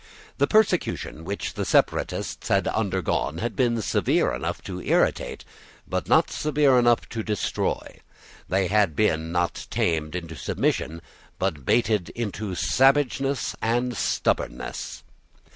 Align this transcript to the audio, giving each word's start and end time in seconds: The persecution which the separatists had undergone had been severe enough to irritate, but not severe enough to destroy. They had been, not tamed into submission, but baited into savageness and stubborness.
The 0.39 0.47
persecution 0.47 1.23
which 1.25 1.53
the 1.53 1.63
separatists 1.63 2.47
had 2.47 2.67
undergone 2.67 3.37
had 3.37 3.55
been 3.55 3.79
severe 3.83 4.33
enough 4.33 4.63
to 4.63 4.81
irritate, 4.81 5.45
but 5.87 6.07
not 6.09 6.31
severe 6.31 6.79
enough 6.79 7.07
to 7.09 7.21
destroy. 7.21 7.99
They 8.49 8.65
had 8.65 8.95
been, 8.95 9.31
not 9.31 9.67
tamed 9.69 10.15
into 10.15 10.35
submission, 10.35 11.03
but 11.37 11.65
baited 11.65 12.09
into 12.15 12.55
savageness 12.55 13.55
and 13.61 13.95
stubborness. 13.95 15.03